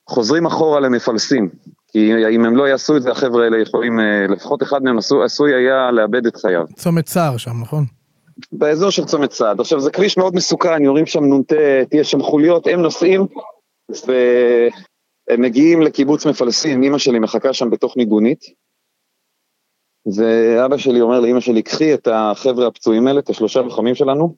[0.09, 1.49] חוזרים אחורה למפלסים.
[1.95, 5.25] כי אם הם לא יעשו את זה, החבר'ה האלה יכולים, אה, לפחות אחד מהם עשוי,
[5.25, 6.65] עשוי היה לאבד את חייו.
[6.77, 7.85] צומת סער שם, נכון?
[8.53, 9.61] באזור של צומת סעד.
[9.61, 11.53] עכשיו, זה כביש מאוד מסוכן, יורים שם נ"ט,
[11.91, 13.27] תהיה שם חוליות, הם נוסעים,
[13.89, 18.45] והם מגיעים לקיבוץ מפלסים, אמא שלי מחכה שם בתוך מיגונית,
[20.17, 24.37] ואבא שלי אומר לאמא שלי, קחי את החבר'ה הפצועים האלה, את השלושה לוחמים שלנו,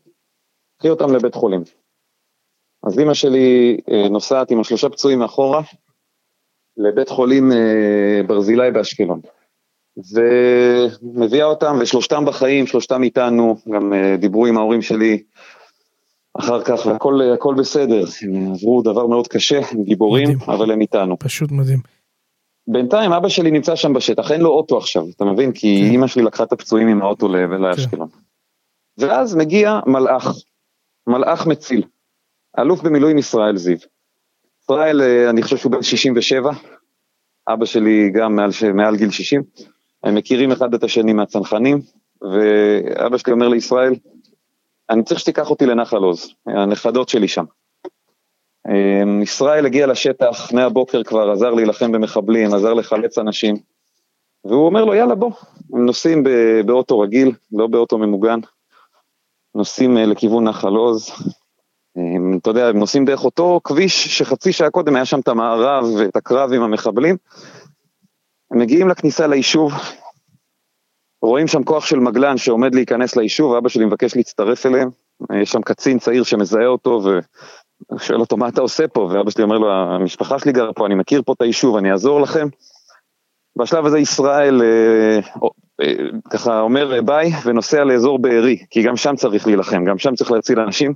[0.78, 1.62] קחי אותם לבית חולים.
[2.86, 5.62] אז אמא שלי אה, נוסעת עם השלושה פצועים מאחורה,
[6.76, 9.20] לבית חולים אה, ברזילי באשקלון.
[9.96, 15.22] ומביאה אותם, ושלושתם בחיים, שלושתם איתנו, גם uh, דיברו עם ההורים שלי
[16.38, 18.04] אחר כך, והכל הכל בסדר.
[18.22, 20.50] הם עברו דבר מאוד קשה, הם גיבורים, מדהים.
[20.50, 21.18] אבל הם איתנו.
[21.18, 21.78] פשוט מדהים.
[22.68, 25.52] בינתיים אבא שלי נמצא שם בשטח, אין לו אוטו עכשיו, אתה מבין?
[25.52, 25.90] כי כן.
[25.90, 28.08] אימא שלי לקחה את הפצועים עם האוטו לאשקלון.
[28.98, 30.34] ואז מגיע מלאך,
[31.06, 31.82] מלאך מציל,
[32.58, 33.78] אלוף במילואים ישראל זיו.
[34.70, 36.50] ישראל, אה, אני חושב שהוא בן 67,
[37.48, 39.42] אבא שלי גם מעל, מעל גיל 60,
[40.04, 41.80] הם מכירים אחד את השני מהצנחנים,
[42.22, 43.94] ואבא שלי אומר לישראל,
[44.90, 47.44] אני צריך שתיקח אותי לנחל עוז, הנכדות שלי שם.
[48.68, 53.56] אמ, ישראל הגיע לשטח, מהבוקר כבר עזר להילחם במחבלים, עזר לחלץ אנשים,
[54.44, 55.32] והוא אומר לו, יאללה בוא.
[55.72, 56.24] הם נוסעים
[56.66, 58.40] באוטו רגיל, לא באוטו ממוגן.
[59.54, 61.10] נוסעים אה, לכיוון נחל עוז.
[62.38, 66.16] אתה יודע, הם נוסעים דרך אותו כביש שחצי שעה קודם היה שם את המערב ואת
[66.16, 67.16] הקרב עם המחבלים.
[68.50, 69.72] הם מגיעים לכניסה ליישוב,
[71.22, 74.90] רואים שם כוח של מגלן שעומד להיכנס ליישוב, אבא שלי מבקש להצטרף אליהם.
[75.42, 77.02] יש שם קצין צעיר שמזהה אותו
[77.94, 80.94] ושואל אותו מה אתה עושה פה, ואבא שלי אומר לו, המשפחה שלי גרה פה, אני
[80.94, 82.48] מכיר פה את היישוב, אני אעזור לכם.
[83.56, 85.18] בשלב הזה ישראל אה,
[85.82, 85.94] אה,
[86.30, 90.60] ככה אומר ביי ונוסע לאזור בארי, כי גם שם צריך להילחם, גם שם צריך להציל
[90.60, 90.94] אנשים.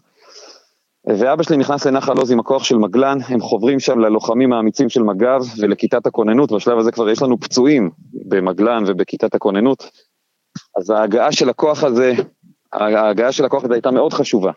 [1.18, 5.02] ואבא שלי נכנס לנחל עוז עם הכוח של מגלן, הם חוברים שם ללוחמים האמיצים של
[5.02, 7.90] מג"ב ולכיתת הכוננות, בשלב הזה כבר יש לנו פצועים
[8.28, 9.90] במגלן ובכיתת הכוננות.
[10.76, 12.12] אז ההגעה של הכוח הזה,
[12.72, 14.52] ההגעה של הכוח הזה הייתה מאוד חשובה.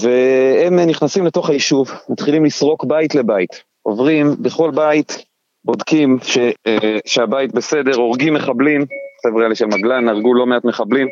[0.00, 5.24] והם נכנסים לתוך היישוב, מתחילים לסרוק בית לבית, עוברים בכל בית,
[5.64, 8.84] בודקים ש, אה, שהבית בסדר, הורגים מחבלים,
[9.18, 11.08] החבר'ה האלה של מגלן הרגו לא מעט מחבלים,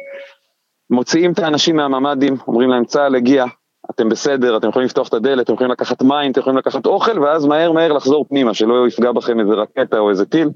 [0.91, 3.45] מוציאים את האנשים מהממ"דים, אומרים להם צה"ל הגיע,
[3.91, 7.19] אתם בסדר, אתם יכולים לפתוח את הדלת, אתם יכולים לקחת מים, אתם יכולים לקחת אוכל,
[7.19, 10.49] ואז מהר מהר לחזור פנימה, שלא יפגע בכם איזה רקטה או איזה טיל.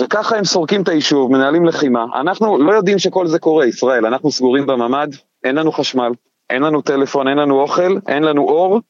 [0.00, 2.04] וככה הם סורקים את היישוב, מנהלים לחימה.
[2.20, 5.08] אנחנו לא יודעים שכל זה קורה, ישראל, אנחנו סגורים בממ"ד,
[5.44, 6.12] אין לנו חשמל,
[6.50, 8.80] אין לנו טלפון, אין לנו אוכל, אין לנו אור,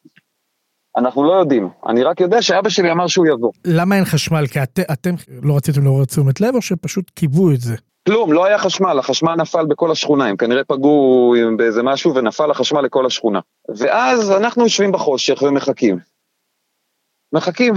[0.97, 1.69] אנחנו לא יודעים.
[1.87, 3.53] אני רק יודע שאבא שלי אמר שהוא יבוא.
[3.67, 4.47] למה אין חשמל?
[4.47, 7.77] כי את, אתם לא רציתם לעורר תשומת לב, או שפשוט קיוו את זה?
[8.11, 12.81] כלום, לא היה חשמל, החשמל נפל בכל השכונה, הם כנראה פגעו באיזה משהו ונפל החשמל
[12.81, 13.41] לכל השכונה.
[13.77, 15.99] ואז אנחנו יושבים בחושך ומחכים.
[17.33, 17.75] מחכים.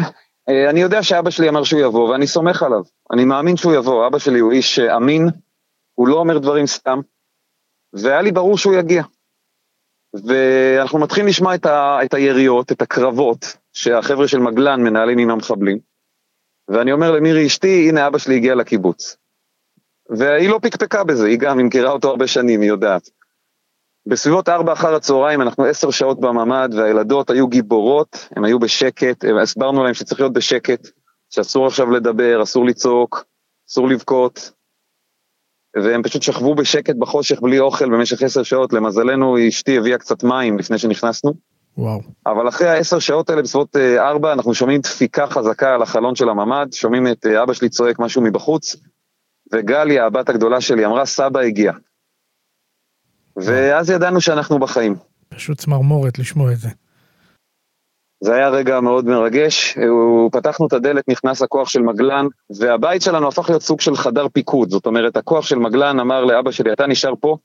[0.50, 2.82] אה, אני יודע שאבא שלי אמר שהוא יבוא, ואני סומך עליו.
[3.12, 5.28] אני מאמין שהוא יבוא, אבא שלי הוא איש אה, אמין,
[5.94, 7.00] הוא לא אומר דברים סתם,
[7.94, 9.04] והיה לי ברור שהוא יגיע.
[10.14, 15.80] ואנחנו מתחילים לשמוע את, ה, את היריות, את הקרבות, שהחבר'ה של מגלן מנהלים עם המחבלים.
[16.68, 19.23] ואני אומר למירי אשתי, הנה אבא שלי הגיע לקיבוץ.
[20.18, 23.10] והיא לא פקפקה בזה, היא גם, היא מכירה אותו הרבה שנים, היא יודעת.
[24.06, 29.84] בסביבות ארבע אחר הצהריים, אנחנו עשר שעות בממ"ד, והילדות היו גיבורות, הן היו בשקט, הסברנו
[29.84, 30.88] להם שצריך להיות בשקט,
[31.30, 33.26] שאסור עכשיו לדבר, אסור לצעוק,
[33.70, 34.52] אסור לבכות,
[35.76, 40.60] והם פשוט שכבו בשקט בחושך בלי אוכל במשך עשר שעות, למזלנו אשתי הביאה קצת מים
[40.60, 41.34] לפני שנכנסנו.
[41.78, 42.02] וואו.
[42.26, 46.30] אבל אחרי העשר שעות האלה, בסביבות אה, ארבע, אנחנו שומעים דפיקה חזקה על החלון של
[46.30, 48.76] הממ"ד, שומעים את אה, אבא שלי צועק משהו מבחוץ,
[49.54, 51.72] וגליה, הבת הגדולה שלי, אמרה, סבא הגיע.
[53.36, 54.96] ואז ידענו שאנחנו בחיים.
[55.30, 56.70] פשוט צמרמורת לשמוע את זה.
[58.24, 62.26] זה היה רגע מאוד מרגש, הוא, פתחנו את הדלת, נכנס הכוח של מגלן,
[62.60, 66.52] והבית שלנו הפך להיות סוג של חדר פיקוד, זאת אומרת, הכוח של מגלן אמר לאבא
[66.52, 67.38] שלי, אתה נשאר פה,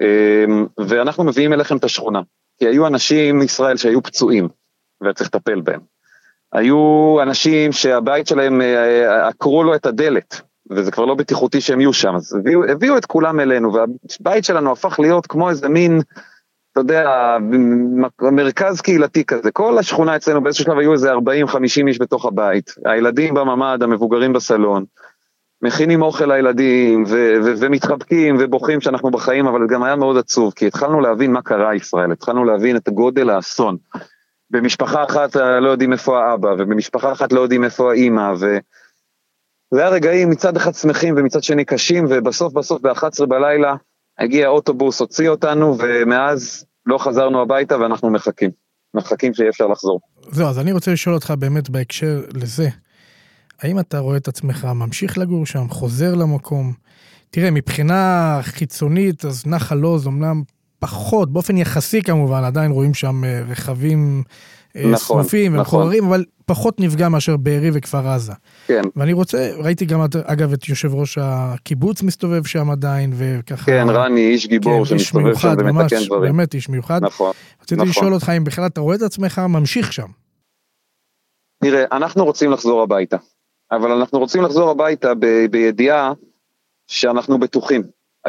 [0.00, 2.20] אמ, ואנחנו מביאים אליכם את השכונה.
[2.58, 4.48] כי היו אנשים מישראל שהיו פצועים,
[5.02, 5.80] וצריך לטפל בהם.
[6.52, 11.92] היו אנשים שהבית שלהם, אה, עקרו לו את הדלת, וזה כבר לא בטיחותי שהם יהיו
[11.92, 16.00] שם, אז הביאו, הביאו את כולם אלינו, והבית שלנו הפך להיות כמו איזה מין,
[16.72, 17.36] אתה יודע,
[18.32, 19.50] מרכז קהילתי כזה.
[19.50, 21.16] כל השכונה אצלנו באיזשהו שלב היו איזה 40-50
[21.86, 22.74] איש בתוך הבית.
[22.84, 24.84] הילדים בממ"ד, המבוגרים בסלון,
[25.62, 30.66] מכינים אוכל לילדים, ו- ו- ומתחבקים ובוכים שאנחנו בחיים, אבל גם היה מאוד עצוב, כי
[30.66, 33.76] התחלנו להבין מה קרה ישראל, התחלנו להבין את גודל האסון.
[34.50, 38.58] במשפחה אחת לא יודעים איפה האבא, ובמשפחה אחת לא יודעים איפה האימא, ו...
[39.74, 43.74] זה היה רגעים מצד אחד שמחים ומצד שני קשים, ובסוף בסוף ב-11 בלילה
[44.18, 48.50] הגיע אוטובוס, הוציא אותנו, ומאז לא חזרנו הביתה ואנחנו מחכים.
[48.94, 50.00] מחכים שיהיה אפשר לחזור.
[50.30, 52.68] זהו, אז אני רוצה לשאול אותך באמת בהקשר לזה.
[53.62, 56.72] האם אתה רואה את עצמך ממשיך לגור שם, חוזר למקום?
[57.30, 60.42] תראה, מבחינה חיצונית, אז נחל עוז אמנם
[60.78, 64.22] פחות, באופן יחסי כמובן, עדיין רואים שם אה, רכבים
[64.76, 65.58] נכון, שרופים נכון.
[65.58, 68.32] ומחוררים, אבל פחות נפגע מאשר בארי וכפר עזה.
[68.66, 73.64] כן, ואני רוצה, ראיתי גם, אגב, את יושב ראש הקיבוץ מסתובב שם עדיין, וככה...
[73.64, 76.22] כן, רני, איש גיבור כן, שמסתובב שם מיוחד, ממש, ומתקן דברים.
[76.22, 77.04] באמת איש מיוחד.
[77.04, 77.32] נכון.
[77.62, 77.88] רציתי נכון.
[77.88, 80.06] לשאול אותך אם בכלל אתה רואה את עצמך ממשיך שם.
[81.62, 83.16] תראה, אנחנו רוצים לחזור הביתה,
[83.72, 86.12] אבל אנחנו רוצים לחזור הביתה ב- בידיעה
[86.86, 87.82] שאנחנו בטוחים.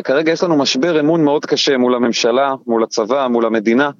[0.03, 3.91] כרגע יש לנו משבר אמון מאוד קשה מול הממשלה, מול הצבא, מול המדינה.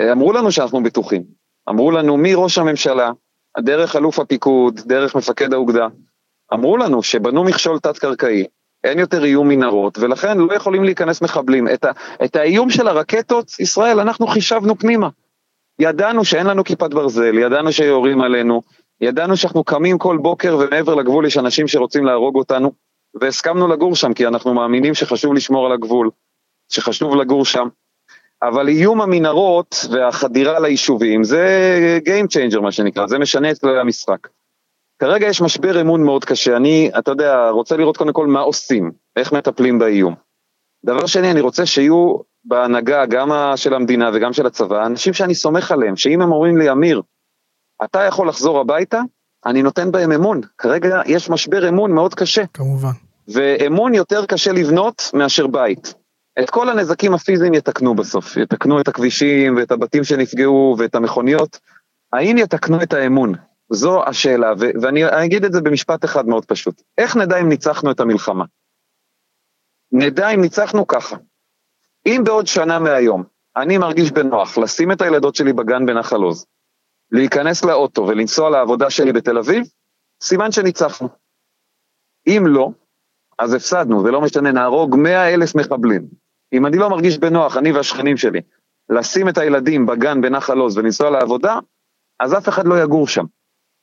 [0.00, 1.41] אה, אמרו לנו שאנחנו בטוחים.
[1.68, 3.10] אמרו לנו מראש הממשלה,
[3.60, 5.86] דרך אלוף הפיקוד, דרך מפקד האוגדה,
[6.54, 8.46] אמרו לנו שבנו מכשול תת-קרקעי,
[8.84, 11.68] אין יותר איום מנהרות, ולכן לא יכולים להיכנס מחבלים.
[11.68, 11.90] את, ה-
[12.24, 15.08] את האיום של הרקטות, ישראל, אנחנו חישבנו פנימה.
[15.78, 18.62] ידענו שאין לנו כיפת ברזל, ידענו שיורים עלינו,
[19.00, 22.72] ידענו שאנחנו קמים כל בוקר ומעבר לגבול יש אנשים שרוצים להרוג אותנו,
[23.20, 26.10] והסכמנו לגור שם כי אנחנו מאמינים שחשוב לשמור על הגבול,
[26.72, 27.68] שחשוב לגור שם.
[28.42, 34.28] אבל איום המנהרות והחדירה ליישובים זה Game Changer מה שנקרא, זה משנה את כללי המשחק.
[34.98, 36.56] כרגע יש משבר אמון מאוד קשה.
[36.56, 40.14] אני, אתה יודע, רוצה לראות קודם כל מה עושים, איך מטפלים באיום.
[40.84, 45.72] דבר שני, אני רוצה שיהיו בהנהגה, גם של המדינה וגם של הצבא, אנשים שאני סומך
[45.72, 47.02] עליהם, שאם הם אומרים לי, אמיר,
[47.84, 49.00] אתה יכול לחזור הביתה,
[49.46, 50.40] אני נותן בהם אמון.
[50.58, 52.42] כרגע יש משבר אמון מאוד קשה.
[52.54, 52.92] כמובן.
[53.28, 55.94] ואמון יותר קשה לבנות מאשר בית.
[56.40, 61.60] את כל הנזקים הפיזיים יתקנו בסוף, יתקנו את הכבישים ואת הבתים שנפגעו ואת המכוניות.
[62.12, 63.34] האם יתקנו את האמון?
[63.72, 66.82] זו השאלה, ו- ואני אגיד את זה במשפט אחד מאוד פשוט.
[66.98, 68.44] איך נדע אם ניצחנו את המלחמה?
[69.92, 71.16] נדע אם ניצחנו ככה.
[72.06, 73.24] אם בעוד שנה מהיום
[73.56, 76.46] אני מרגיש בנוח לשים את הילדות שלי בגן בנחל עוז,
[77.10, 79.64] להיכנס לאוטו ולנסוע לעבודה שלי בתל אביב,
[80.22, 81.08] סימן שניצחנו.
[82.26, 82.70] אם לא,
[83.38, 86.21] אז הפסדנו, ולא משנה, נהרוג מאה אלף מחבלים.
[86.52, 88.40] אם אני לא מרגיש בנוח, אני והשכנים שלי,
[88.90, 91.58] לשים את הילדים בגן בנחל עוז ולנסוע לעבודה,
[92.20, 93.24] אז אף אחד לא יגור שם.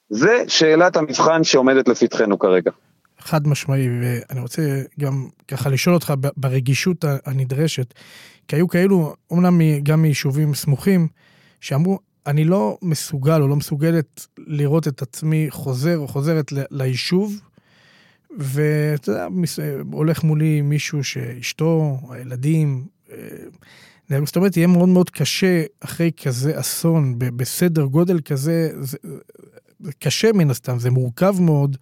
[0.10, 2.72] זה שאלת המבחן שעומדת לפתחנו כרגע.
[3.20, 7.94] חד משמעי, ואני רוצה גם ככה לשאול אותך ברגישות הנדרשת,
[8.48, 11.08] כי היו כאלו, אומנם גם מיישובים סמוכים,
[11.62, 17.42] שאמרו, אני לא מסוגל או לא מסוגלת לראות את עצמי חוזר או חוזרת ליישוב,
[18.38, 19.28] ואתה יודע,
[19.92, 27.16] הולך מולי מישהו שאשתו, הילדים, אה, זאת אומרת, יהיה מאוד מאוד קשה אחרי כזה אסון,
[27.18, 28.98] בסדר גודל כזה, זה,
[29.80, 31.78] זה קשה מן הסתם, זה מורכב מאוד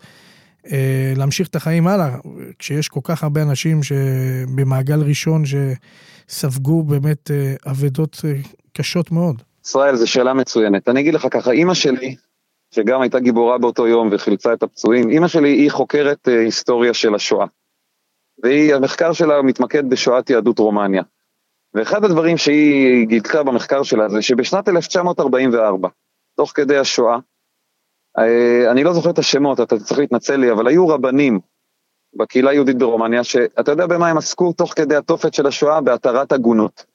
[0.71, 2.15] אה, להמשיך את החיים הלאה,
[2.59, 8.21] כשיש כל כך הרבה אנשים שבמעגל ראשון שספגו באמת אה, אבדות
[8.73, 9.41] קשות מאוד.
[9.65, 10.89] ישראל, זו שאלה מצוינת.
[10.89, 12.15] אני אגיד לך ככה, אימא שלי,
[12.71, 17.15] שגם הייתה גיבורה באותו יום וחילצה את הפצועים, אימא שלי היא חוקרת אה, היסטוריה של
[17.15, 17.45] השואה.
[18.43, 21.03] והיא, המחקר שלה מתמקד בשואת יהדות רומניה.
[21.73, 25.89] ואחד הדברים שהיא גילתה במחקר שלה זה שבשנת 1944,
[26.35, 27.17] תוך כדי השואה,
[28.17, 31.39] אה, אני לא זוכר את השמות, אתה צריך להתנצל לי, אבל היו רבנים
[32.15, 35.81] בקהילה היהודית ברומניה, שאתה יודע במה הם עסקו תוך כדי התופת של השואה?
[35.81, 36.85] בהתרת עגונות.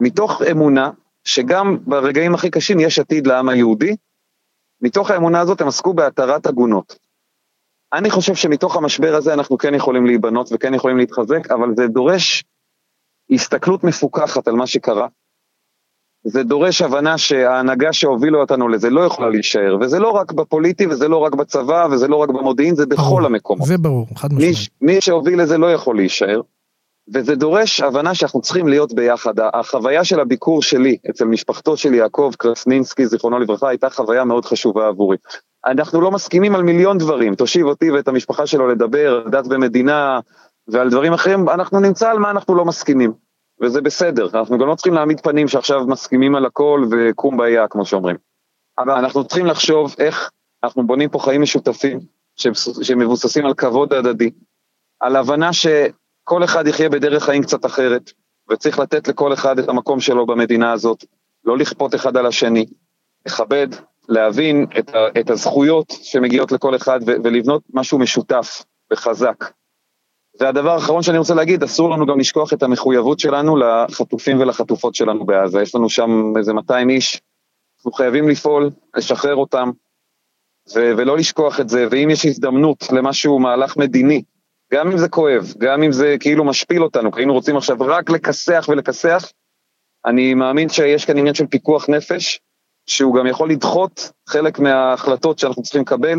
[0.00, 0.90] מתוך אמונה
[1.24, 3.96] שגם ברגעים הכי קשים יש עתיד לעם היהודי,
[4.82, 6.98] מתוך האמונה הזאת הם עסקו בהתרת עגונות.
[7.92, 12.44] אני חושב שמתוך המשבר הזה אנחנו כן יכולים להיבנות וכן יכולים להתחזק, אבל זה דורש
[13.30, 15.08] הסתכלות מפוקחת על מה שקרה.
[16.24, 21.08] זה דורש הבנה שההנהגה שהובילו אותנו לזה לא יכולה להישאר, וזה לא רק בפוליטי, וזה
[21.08, 23.66] לא רק בצבא, וזה לא רק במודיעין, זה בכל ברור, המקומות.
[23.66, 24.56] זה ברור, חד משמעית.
[24.80, 26.40] מי, מי שהוביל לזה לא יכול להישאר.
[27.14, 29.34] וזה דורש הבנה שאנחנו צריכים להיות ביחד.
[29.40, 34.88] החוויה של הביקור שלי אצל משפחתו של יעקב קרסנינסקי, זיכרונו לברכה, הייתה חוויה מאוד חשובה
[34.88, 35.16] עבורי.
[35.66, 40.20] אנחנו לא מסכימים על מיליון דברים, תושיב אותי ואת המשפחה שלו לדבר דת ומדינה
[40.68, 43.12] ועל דברים אחרים, אנחנו נמצא על מה אנחנו לא מסכימים,
[43.60, 47.86] וזה בסדר, אנחנו גם לא צריכים להעמיד פנים שעכשיו מסכימים על הכל וקום בעיה, כמו
[47.86, 48.16] שאומרים.
[48.78, 50.30] אבל אנחנו צריכים לחשוב איך
[50.64, 52.00] אנחנו בונים פה חיים משותפים
[52.82, 54.30] שמבוססים על כבוד הדדי,
[55.00, 55.66] על הבנה ש...
[56.24, 58.12] כל אחד יחיה בדרך חיים קצת אחרת,
[58.50, 61.04] וצריך לתת לכל אחד את המקום שלו במדינה הזאת,
[61.44, 62.66] לא לכפות אחד על השני,
[63.26, 63.68] לכבד,
[64.08, 69.44] להבין את, ה, את הזכויות שמגיעות לכל אחד ו, ולבנות משהו משותף וחזק.
[70.40, 75.26] והדבר האחרון שאני רוצה להגיד, אסור לנו גם לשכוח את המחויבות שלנו לחטופים ולחטופות שלנו
[75.26, 75.62] בעזה.
[75.62, 77.20] יש לנו שם איזה 200 איש,
[77.78, 79.70] אנחנו חייבים לפעול, לשחרר אותם,
[80.74, 84.22] ו- ולא לשכוח את זה, ואם יש הזדמנות למשהו, מהלך מדיני,
[84.72, 88.10] גם אם זה כואב, גם אם זה כאילו משפיל אותנו, כי היינו רוצים עכשיו רק
[88.10, 89.32] לכסח ולכסח,
[90.06, 92.40] אני מאמין שיש כאן עניין של פיקוח נפש,
[92.86, 96.18] שהוא גם יכול לדחות חלק מההחלטות שאנחנו צריכים לקבל,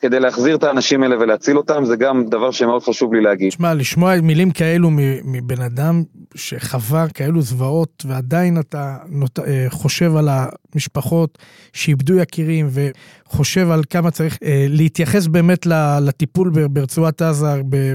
[0.00, 3.52] כדי להחזיר את האנשים האלה ולהציל אותם, זה גם דבר שמאוד חשוב לי להגיד.
[3.52, 4.90] שמע, לשמוע מילים כאלו
[5.24, 6.02] מבן אדם
[6.34, 9.38] שחווה כאלו זוועות, ועדיין אתה נות...
[9.38, 11.38] אה, חושב על המשפחות
[11.72, 15.66] שאיבדו יקירים, וחושב על כמה צריך אה, להתייחס באמת
[16.00, 17.46] לטיפול ברצועת עזה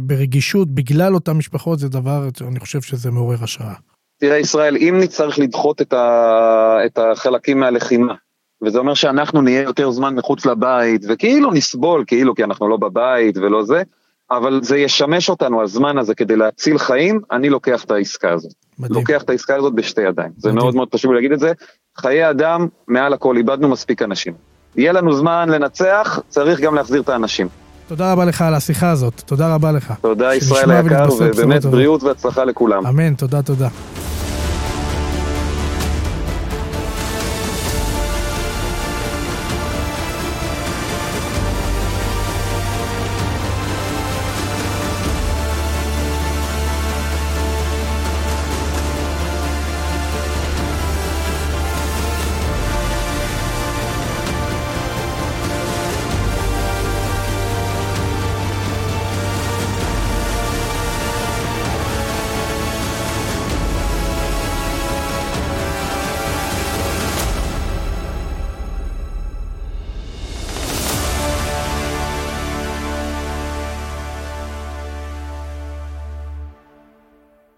[0.03, 3.73] ברגישות, בגלל אותן משפחות, זה דבר, אני חושב שזה מעורר השראה.
[4.19, 6.77] תראה, ישראל, אם נצטרך לדחות את, ה...
[6.85, 8.13] את החלקים מהלחימה,
[8.63, 13.37] וזה אומר שאנחנו נהיה יותר זמן מחוץ לבית, וכאילו נסבול, כאילו, כי אנחנו לא בבית
[13.37, 13.83] ולא זה,
[14.31, 18.51] אבל זה ישמש אותנו, הזמן הזה, כדי להציל חיים, אני לוקח את העסקה הזאת.
[18.79, 18.95] מדהים.
[18.95, 20.29] לוקח את העסקה הזאת בשתי ידיים.
[20.37, 20.41] מדהים.
[20.41, 21.51] זה מאוד מאוד חשוב להגיד את זה.
[21.97, 24.33] חיי אדם, מעל הכל, איבדנו מספיק אנשים.
[24.75, 27.47] יהיה לנו זמן לנצח, צריך גם להחזיר את האנשים.
[27.87, 29.93] תודה רבה לך על השיחה הזאת, תודה רבה לך.
[30.01, 32.85] תודה ישראל היקר, ובאמת בריאות והצלחה לכולם.
[32.85, 33.67] אמן, תודה, תודה.